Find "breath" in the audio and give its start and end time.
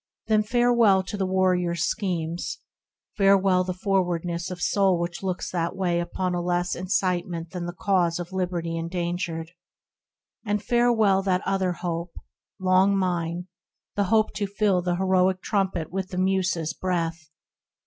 16.73-17.29